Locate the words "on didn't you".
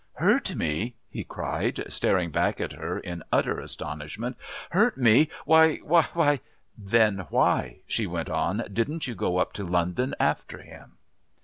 8.31-9.13